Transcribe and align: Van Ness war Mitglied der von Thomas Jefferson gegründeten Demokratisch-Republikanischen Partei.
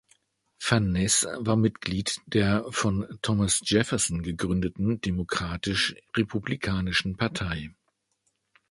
Van 0.67 0.91
Ness 0.93 1.27
war 1.37 1.55
Mitglied 1.55 2.21
der 2.25 2.65
von 2.71 3.07
Thomas 3.21 3.61
Jefferson 3.63 4.23
gegründeten 4.23 4.99
Demokratisch-Republikanischen 4.99 7.17
Partei. 7.17 7.69